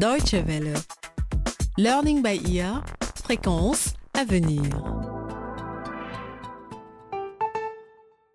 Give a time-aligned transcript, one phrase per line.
[0.00, 0.72] Deutsche Welle.
[1.76, 2.82] Learning by ear.
[3.22, 4.62] Fréquence à venir.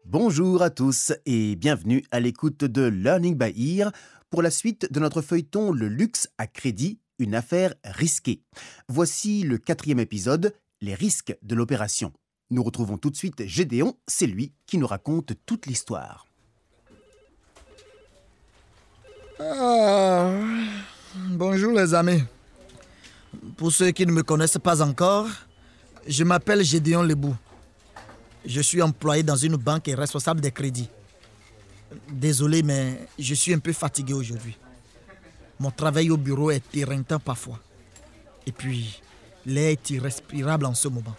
[0.05, 3.91] Bonjour à tous et bienvenue à l'écoute de Learning by Ear
[4.29, 8.43] pour la suite de notre feuilleton Le luxe à crédit, une affaire risquée.
[8.87, 12.13] Voici le quatrième épisode, Les risques de l'opération.
[12.51, 16.27] Nous retrouvons tout de suite Gédéon, c'est lui qui nous raconte toute l'histoire.
[19.39, 20.29] Ah,
[21.15, 22.23] bonjour les amis.
[23.57, 25.27] Pour ceux qui ne me connaissent pas encore,
[26.07, 27.35] je m'appelle Gédéon Lebou.
[28.45, 30.89] Je suis employé dans une banque et responsable des crédits.
[32.09, 34.57] Désolé, mais je suis un peu fatigué aujourd'hui.
[35.59, 37.59] Mon travail au bureau est éreintant parfois.
[38.45, 39.01] Et puis,
[39.45, 41.15] l'air est irrespirable en ce moment.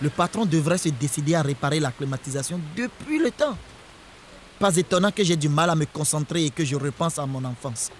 [0.00, 3.56] Le patron devrait se décider à réparer la climatisation depuis le temps.
[4.58, 7.44] Pas étonnant que j'ai du mal à me concentrer et que je repense à mon
[7.44, 7.90] enfance.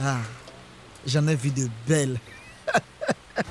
[0.00, 0.18] Ah,
[1.06, 2.18] j'en ai vu de belles.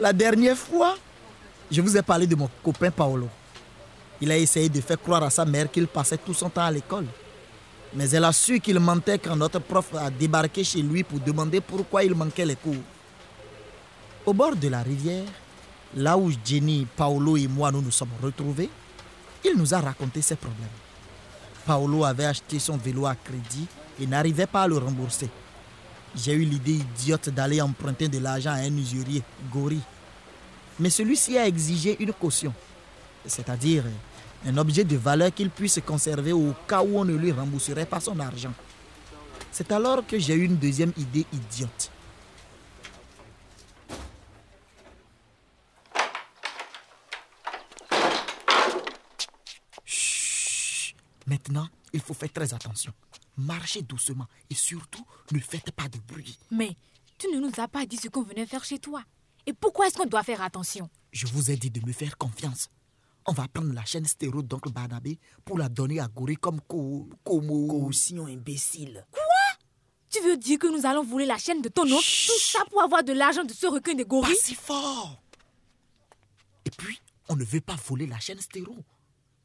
[0.00, 0.96] La dernière fois,
[1.70, 3.28] je vous ai parlé de mon copain Paolo.
[4.20, 6.70] Il a essayé de faire croire à sa mère qu'il passait tout son temps à
[6.70, 7.06] l'école.
[7.94, 11.60] Mais elle a su qu'il mentait quand notre prof a débarqué chez lui pour demander
[11.60, 12.74] pourquoi il manquait les cours.
[14.26, 15.24] Au bord de la rivière,
[15.94, 18.68] là où Jenny, Paolo et moi nous nous sommes retrouvés,
[19.44, 20.68] il nous a raconté ses problèmes.
[21.66, 23.66] Paolo avait acheté son vélo à crédit
[24.00, 25.28] et n'arrivait pas à le rembourser.
[26.16, 29.22] J'ai eu l'idée idiote d'aller emprunter de l'argent à un usurier,
[29.52, 29.80] Gori.
[30.80, 32.54] Mais celui-ci a exigé une caution,
[33.26, 33.84] c'est-à-dire
[34.46, 38.00] un objet de valeur qu'il puisse conserver au cas où on ne lui rembourserait pas
[38.00, 38.52] son argent.
[39.50, 41.90] C'est alors que j'ai eu une deuxième idée idiote.
[51.28, 52.92] Maintenant, il faut faire très attention.
[53.36, 56.38] Marchez doucement et surtout ne faites pas de bruit.
[56.50, 56.76] Mais
[57.18, 59.02] tu ne nous as pas dit ce qu'on venait faire chez toi.
[59.46, 60.88] Et pourquoi est-ce qu'on doit faire attention?
[61.12, 62.68] Je vous ai dit de me faire confiance.
[63.26, 67.08] On va prendre la chaîne stéro d'oncle Barnabé pour la donner à Gori comme co
[67.24, 67.66] como...
[67.66, 69.06] Caution imbécile.
[70.10, 72.82] Tu veux dire que nous allons voler la chaîne de ton oncle Tout ça pour
[72.82, 75.22] avoir de l'argent de ce requin de Pas gorilles si fort
[76.64, 78.74] Et puis, on ne veut pas voler la chaîne stéro.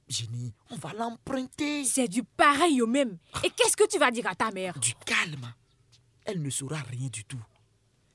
[0.08, 1.86] Jenny, on va l'emprunter.
[1.86, 3.18] C'est du pareil au même.
[3.44, 4.78] Et qu'est-ce que tu vas dire à ta mère?
[4.80, 5.54] Du calme.
[6.26, 7.42] Elle ne saura rien du tout.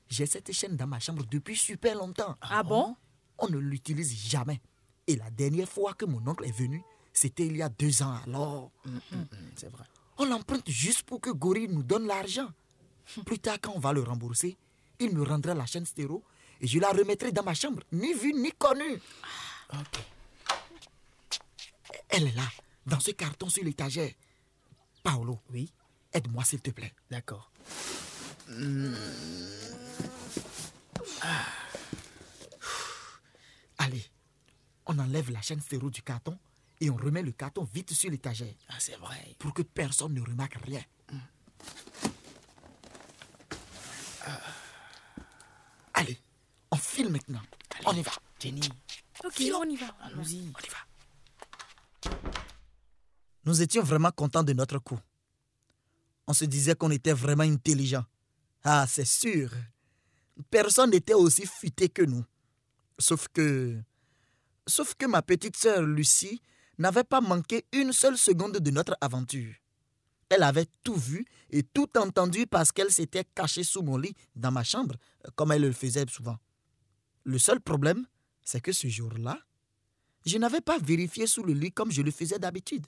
[0.07, 2.35] J'ai cette chaîne dans ma chambre depuis super longtemps.
[2.41, 2.95] Ah bon?
[3.37, 4.61] On ne l'utilise jamais.
[5.07, 6.81] Et la dernière fois que mon oncle est venu,
[7.13, 8.71] c'était il y a deux ans alors.
[9.55, 9.85] C'est vrai.
[10.17, 12.49] On l'emprunte juste pour que Gori nous donne l'argent.
[13.25, 14.57] Plus tard, quand on va le rembourser,
[14.99, 16.23] il me rendra la chaîne stéro
[16.61, 19.01] et je la remettrai dans ma chambre, ni vue ni connue.
[19.73, 20.03] Ok.
[22.09, 22.47] Elle est là,
[22.85, 24.11] dans ce carton sur l'étagère.
[25.03, 25.71] Paolo, Oui,
[26.13, 26.93] aide-moi s'il te plaît.
[27.09, 27.51] d'accord.
[33.77, 34.03] Allez,
[34.85, 36.37] on enlève la chaîne stéro du carton
[36.81, 39.35] et on remet le carton vite sur l'étagère Ah, c'est vrai.
[39.39, 40.83] pour que personne ne remarque rien.
[45.93, 46.19] Allez,
[46.71, 47.41] on file maintenant.
[47.85, 48.11] On y va.
[48.39, 48.61] Jenny,
[49.23, 49.87] Ok, on y va.
[50.01, 50.39] allons-y.
[50.55, 50.77] On y va.
[53.45, 54.99] Nous étions vraiment contents de notre coup.
[56.27, 58.05] On se disait qu'on était vraiment intelligents.
[58.63, 59.51] Ah, c'est sûr.
[60.49, 62.25] Personne n'était aussi futé que nous.
[62.97, 63.79] Sauf que...
[64.67, 66.41] Sauf que ma petite sœur Lucie
[66.77, 69.53] n'avait pas manqué une seule seconde de notre aventure.
[70.29, 74.51] Elle avait tout vu et tout entendu parce qu'elle s'était cachée sous mon lit dans
[74.51, 74.95] ma chambre,
[75.35, 76.37] comme elle le faisait souvent.
[77.23, 78.05] Le seul problème,
[78.43, 79.39] c'est que ce jour-là,
[80.25, 82.85] je n'avais pas vérifié sous le lit comme je le faisais d'habitude.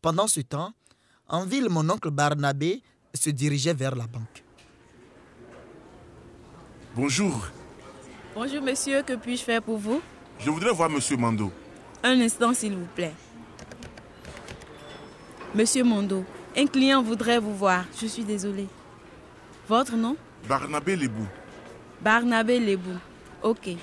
[0.00, 0.72] Pendant ce temps,
[1.28, 2.82] en ville, mon oncle Barnabé
[3.14, 4.44] se dirigeait vers la banque.
[6.94, 7.46] Bonjour,
[8.34, 10.00] Bonjour monsieur, que puis-je faire pour vous?
[10.38, 11.52] Je voudrais voir Monsieur Mando.
[12.02, 13.12] Un instant s'il vous plaît.
[15.54, 16.24] Monsieur Mondo,
[16.56, 17.84] un client voudrait vous voir.
[18.00, 18.66] Je suis désolé.
[19.68, 20.16] Votre nom?
[20.48, 21.26] Barnabé Lebou.
[22.00, 22.96] Barnabé Lebou.
[23.42, 23.76] Ok.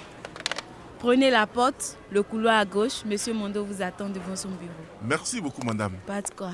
[0.99, 3.05] Prenez la porte, le couloir à gauche.
[3.05, 4.73] Monsieur Mondo vous attend devant son bureau.
[5.01, 5.93] Merci beaucoup, madame.
[6.05, 6.51] Pas de quoi.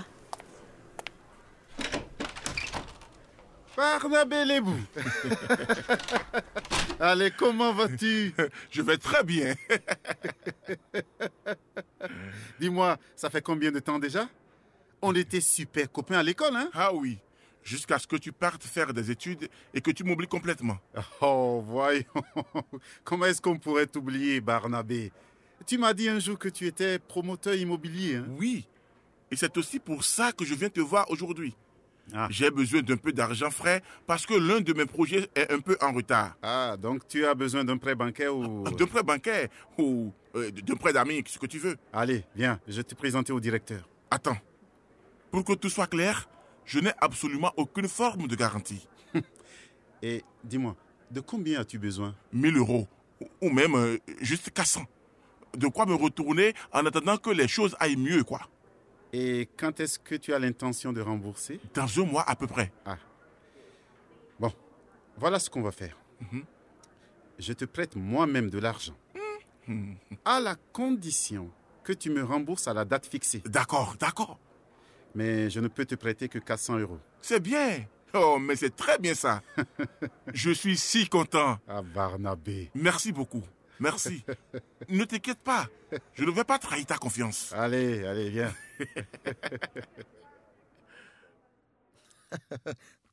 [3.75, 4.77] Barnabé Lebou.
[6.99, 8.33] Allez, comment vas-tu?
[8.69, 9.55] Je vais très bien.
[12.59, 14.29] Dis-moi, ça fait combien de temps déjà?
[15.01, 16.69] On était super copains à l'école, hein?
[16.73, 17.17] Ah oui,
[17.65, 20.77] jusqu'à ce que tu partes faire des études et que tu m'oublies complètement.
[21.21, 22.03] Oh, voyons.
[23.03, 25.11] Comment est-ce qu'on pourrait t'oublier, Barnabé?
[25.65, 28.15] Tu m'as dit un jour que tu étais promoteur immobilier.
[28.17, 28.25] hein?
[28.37, 28.67] Oui,
[29.31, 31.55] Et c'est aussi pour ça que je viens te voir aujourd'hui.
[32.13, 32.27] Ah.
[32.29, 35.75] J'ai besoin d'un peu d'argent frais parce que l'un de mes projets est un peu
[35.81, 36.35] en retard.
[36.43, 38.63] Ah, donc tu as besoin d'un prêt bancaire ou...
[38.63, 39.47] D'un prêt bancaire
[39.79, 41.75] ou euh, d'un prêt d'amis, ce que tu veux.
[41.91, 43.89] Allez, viens, je vais te présenter au directeur.
[44.11, 44.37] Attends.
[45.31, 46.29] Pour que tout soit clair,
[46.65, 48.87] je n'ai absolument aucune forme de garantie.
[50.01, 50.75] Et dis-moi,
[51.11, 52.15] de combien as-tu besoin?
[52.33, 52.87] 1000 euros
[53.41, 54.83] ou- même euh, juste 400.
[55.55, 58.41] De quoi me retourner en attendant que les choses aillent mieux, quoi.
[59.13, 61.61] Et quand est-ce que tu as l'intention de rembourser?
[61.73, 62.73] Dans un mois à peu près.
[64.39, 64.51] Bon,
[65.17, 65.95] voilà ce qu'on va faire.
[67.39, 68.95] Je te prête moi-même de l'argent.
[70.25, 71.49] À la condition
[71.83, 73.41] que tu me rembourses à la date fixée.
[73.45, 74.37] D'accord, d'accord.
[75.15, 76.99] Mais je ne peux te prêter que 400 euros.
[77.21, 77.85] C'est bien.
[78.13, 79.41] Oh, mais c'est très bien ça.
[80.33, 81.57] je suis si content.
[81.67, 82.69] Ah, Barnabé.
[82.75, 83.43] Merci beaucoup.
[83.79, 84.23] Merci.
[84.89, 85.67] ne t'inquiète pas.
[86.13, 87.51] Je ne vais pas trahir ta confiance.
[87.53, 88.53] Allez, allez, viens.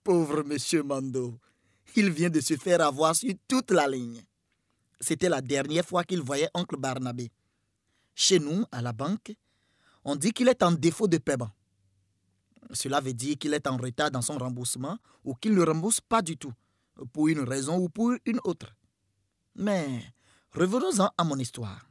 [0.04, 1.38] Pauvre monsieur Mando.
[1.94, 4.22] Il vient de se faire avoir sur toute la ligne.
[5.00, 7.31] C'était la dernière fois qu'il voyait oncle Barnabé.
[8.14, 9.32] Chez nous, à la banque,
[10.04, 11.50] on dit qu'il est en défaut de paiement.
[12.73, 16.23] Cela veut dire qu'il est en retard dans son remboursement ou qu'il ne rembourse pas
[16.23, 16.53] du tout,
[17.13, 18.75] pour une raison ou pour une autre.
[19.55, 20.03] Mais
[20.53, 21.87] revenons-en à mon histoire.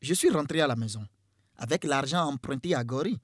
[0.00, 1.06] Je suis rentré à la maison
[1.56, 3.20] avec l'argent emprunté à Gori,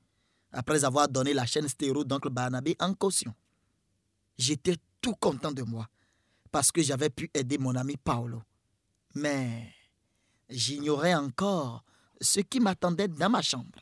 [0.52, 3.35] après avoir donné la chaîne stéro d'oncle Barnabé en caution.
[4.38, 5.87] J'étais tout content de moi
[6.50, 8.43] parce que j'avais pu aider mon ami Paolo.
[9.14, 9.73] Mais
[10.49, 11.85] j'ignorais encore
[12.20, 13.79] ce qui m'attendait dans ma chambre.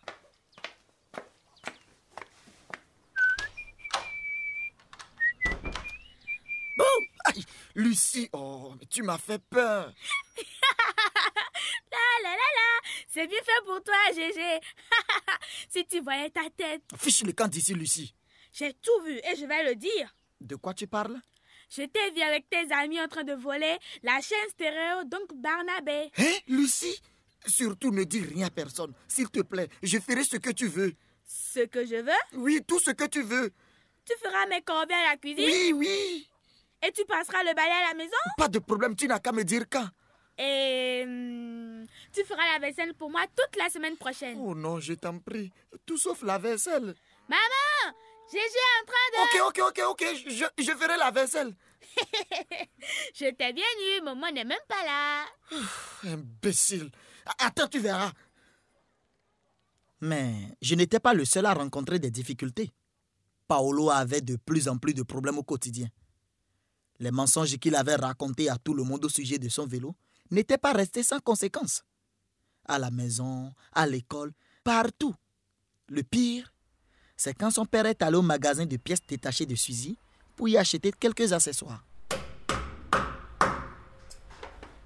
[6.76, 7.44] Boum Aïe,
[7.82, 9.92] Lucie, oh, mais tu m'as fait peur.
[11.92, 14.58] Ah là là là, c'est bien fait pour toi, Gégé.
[15.70, 18.14] si tu voyais ta tête, Fiche le camp d'ici, Lucie.
[18.52, 20.12] j'ai tout vu et je vais le dire.
[20.40, 21.20] De quoi tu parles?
[21.70, 26.10] Je t'ai vu avec tes amis en train de voler la chaîne stéréo donc Barnabé.
[26.18, 27.00] Hein, Lucie?
[27.46, 28.92] Surtout ne dis rien à personne.
[29.06, 30.92] S'il te plaît, je ferai ce que tu veux.
[31.24, 33.52] Ce que je veux, Oui, tout ce que tu veux.
[34.04, 35.44] tu feras mes corbeilles à la cuisine?
[35.46, 36.28] Oui, oui.
[36.86, 38.16] Et tu passeras le balai à la maison?
[38.36, 39.88] Pas de problème, tu n'as qu'à me dire quand.
[40.38, 44.38] et hum, tu feras la vaisselle pour moi toute la semaine prochaine.
[44.40, 45.50] Oh non, je t'en prie.
[45.86, 46.94] Tout sauf la vaisselle.
[47.28, 47.94] Maman,
[48.30, 49.48] Gégé est en train de...
[49.48, 50.04] Ok, ok, ok, ok.
[50.28, 51.54] Je, je ferai la vaisselle.
[53.14, 53.64] Je t'ai bien
[53.96, 55.24] eu, maman n'est même pas là.
[56.04, 56.90] Imbécile.
[57.38, 58.12] Attends, tu verras.
[60.00, 62.70] Mais je n'étais pas le seul à rencontrer des difficultés.
[63.48, 65.88] Paolo avait de plus en plus de problèmes au quotidien.
[67.00, 69.94] Les mensonges qu'il avait racontés à tout le monde au sujet de son vélo
[70.30, 71.82] n'étaient pas restés sans conséquences.
[72.66, 74.32] À la maison, à l'école,
[74.64, 75.14] partout.
[75.88, 76.52] Le pire,
[77.16, 79.96] c'est quand son père est allé au magasin de pièces détachées de Suzy
[80.36, 81.84] pour y acheter quelques accessoires.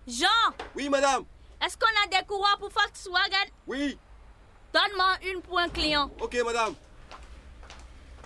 [0.06, 0.26] Jean,
[0.74, 1.24] Oui, madame.
[1.64, 3.50] est-ce qu'on a des courroies pour Volkswagen?
[3.66, 3.96] Oui.
[4.72, 6.10] Donne-moi une pour un client.
[6.20, 6.74] Ok, madame.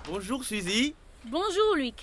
[0.07, 0.95] Bonjour, Suzy.
[1.25, 1.95] Bonjour, Luc.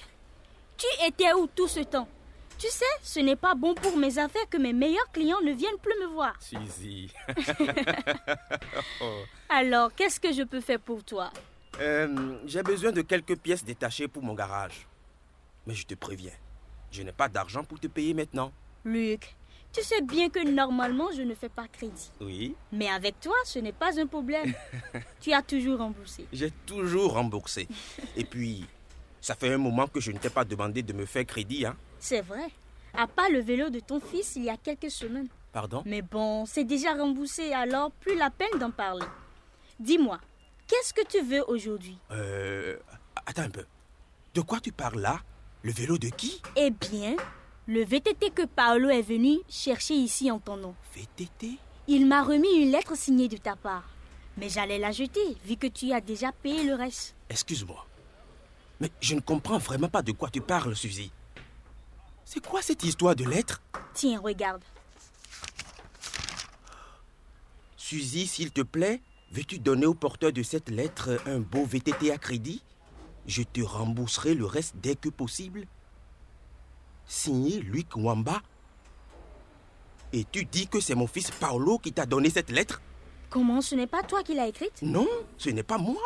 [0.83, 2.09] Tu étais où tout ce temps?
[2.57, 5.77] Tu sais, ce n'est pas bon pour mes affaires que mes meilleurs clients ne viennent
[5.81, 6.35] plus me voir.
[6.41, 7.09] Suzy.
[9.49, 11.31] Alors, qu'est-ce que je peux faire pour toi?
[11.79, 14.85] Euh, J'ai besoin de quelques pièces détachées pour mon garage.
[15.65, 16.33] Mais je te préviens,
[16.91, 18.51] je n'ai pas d'argent pour te payer maintenant.
[18.83, 19.37] Luc,
[19.71, 22.11] tu sais bien que normalement je ne fais pas crédit.
[22.19, 24.53] Oui, Mais avec toi, ce n'est pas un problème.
[25.21, 26.27] tu as toujours remboursé.
[26.33, 27.69] j'ai toujours remboursé.
[28.17, 28.65] Et puis,
[29.23, 31.77] ça fait un moment que je ne t'ai pas demandé de me faire crédit, hein.
[31.97, 32.49] C'est vrai.
[32.93, 35.29] À part le vélo de ton fils il y a quelques semaines.
[35.53, 35.81] Pardon?
[35.85, 39.05] Mais bon, c'est déjà remboursé, alors plus la peine d'en parler.
[39.79, 40.19] Dis-moi,
[40.67, 41.97] qu'est-ce que tu veux aujourd'hui?
[42.11, 42.75] Euh...
[43.25, 43.63] Attends un peu.
[44.33, 45.21] De quoi tu parles là?
[45.61, 46.41] Le vélo de qui?
[46.57, 47.15] Eh bien,
[47.65, 50.75] le VTT que Paolo est venu chercher ici en ton nom.
[50.93, 53.87] VTT Il m'a remis une lettre signée de ta part.
[54.35, 57.15] Mais j'allais la jeter, vu que tu as déjà payé le reste.
[57.29, 57.85] Excuse-moi.
[58.79, 61.11] Mais je ne comprends vraiment pas de quoi tu parles, Suzy.
[62.25, 63.61] C'est quoi cette histoire de lettre
[63.93, 64.63] Tiens, regarde.
[67.77, 69.01] Suzy, s'il te plaît,
[69.31, 72.63] veux-tu donner au porteur de cette lettre un beau VTT à crédit?
[73.27, 75.65] Je te rembourserai le reste dès que possible.
[77.05, 78.41] Signé Luc Wamba.
[80.11, 82.81] Et tu dis que c'est mon fils Paolo qui t'a donné cette lettre?
[83.29, 83.61] Comment?
[83.61, 84.81] Ce n'est pas toi qui l'as écrite?
[84.81, 86.01] Non, ce n'est pas moi.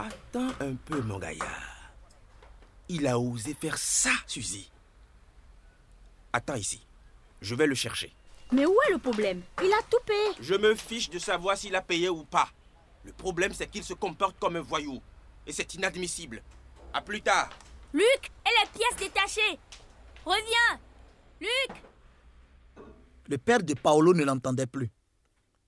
[0.00, 1.92] Attends un peu, mon gaillard.
[2.88, 4.70] Il a osé faire ça, Suzy.
[6.32, 6.86] Attends ici.
[7.42, 8.14] Je vais le chercher.
[8.50, 9.42] Mais où est le problème?
[9.62, 10.36] Il a tout payé.
[10.40, 12.48] Je me fiche de savoir s'il a payé ou pas.
[13.04, 15.02] Le problème, c'est qu'il se comporte comme un voyou.
[15.46, 16.42] Et c'est inadmissible.
[16.94, 17.50] À plus tard.
[17.92, 19.58] Luc, et les pièces détachées
[20.24, 20.80] Reviens
[21.40, 21.82] Luc
[23.28, 24.90] Le père de Paolo ne l'entendait plus.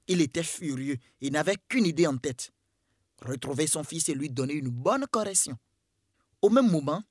[0.08, 2.52] Il était furieux et n'avait qu'une idée en tête.
[3.24, 5.56] Retrouver son fils et lui donner une bonne correction.
[6.40, 7.02] Au même moment,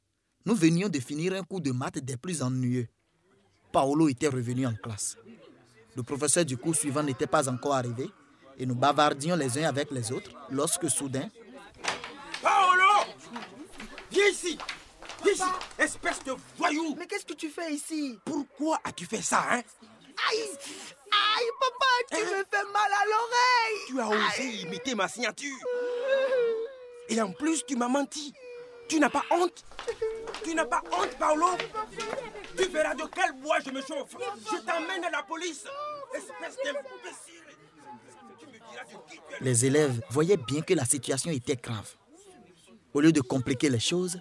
[0.46, 2.88] nous venions de finir un cours de maths des plus ennuyeux.
[3.72, 5.18] Paolo était revenu en classe.
[5.96, 8.10] Le professeur du cours suivant n'était pas encore arrivé
[8.58, 11.30] et nous bavardions les uns avec les autres lorsque soudain,
[12.42, 13.12] Paolo!
[14.12, 14.58] Viens ici!
[15.24, 15.44] Viens ici
[15.78, 16.96] Espèce de voyou!
[16.98, 18.20] Mais qu'est-ce que tu fais ici?
[18.26, 19.62] Pourquoi as-tu fait ça, hein?
[20.30, 20.50] Aïe!
[21.12, 23.82] Aïe, papa, tu me fais mal à l'oreille!
[23.88, 25.56] Tu as osé imiter ma signature.
[27.12, 28.34] Et en plus, tu m'as menti.
[28.88, 29.66] Tu n'as pas honte
[30.44, 31.48] Tu n'as pas honte, Paolo
[32.58, 34.16] Tu verras de quel bois je me chauffe.
[34.46, 35.66] Je t'emmène à la police.
[36.16, 37.42] Espèce d'imbécile.
[39.42, 41.96] Les élèves voyaient bien que la situation était grave.
[42.94, 44.20] Au lieu de compliquer les choses,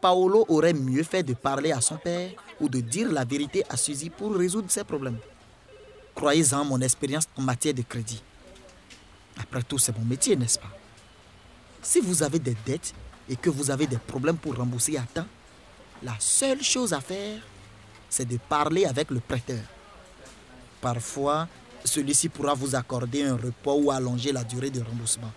[0.00, 3.76] Paolo aurait mieux fait de parler à son père ou de dire la vérité à
[3.76, 5.18] Suzy pour résoudre ses problèmes.
[6.14, 8.22] Croyez-en mon expérience en matière de crédit.
[9.38, 10.79] Après tout, c'est mon métier, n'est-ce pas?
[11.82, 12.94] Si vous avez des dettes
[13.28, 15.26] et que vous avez des problèmes pour rembourser à temps,
[16.02, 17.40] la seule chose à faire,
[18.08, 19.62] c'est de parler avec le prêteur.
[20.80, 21.48] Parfois,
[21.84, 25.32] celui-ci pourra vous accorder un repos ou allonger la durée de remboursement.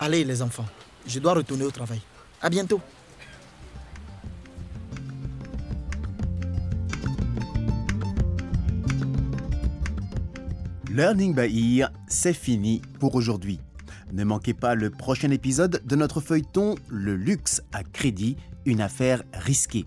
[0.00, 0.66] Allez les enfants,
[1.06, 2.00] je dois retourner au travail.
[2.40, 2.80] À bientôt.
[10.90, 13.58] Learning by Ear, c'est fini pour aujourd'hui.
[14.12, 19.22] Ne manquez pas le prochain épisode de notre feuilleton Le luxe à crédit, une affaire
[19.32, 19.84] risquée.